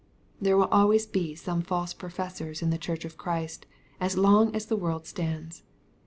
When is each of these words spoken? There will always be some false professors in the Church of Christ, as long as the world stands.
There 0.41 0.57
will 0.57 0.65
always 0.71 1.05
be 1.05 1.35
some 1.35 1.61
false 1.61 1.93
professors 1.93 2.63
in 2.63 2.71
the 2.71 2.79
Church 2.79 3.05
of 3.05 3.17
Christ, 3.17 3.67
as 3.99 4.17
long 4.17 4.55
as 4.55 4.65
the 4.65 4.75
world 4.75 5.05
stands. 5.05 5.61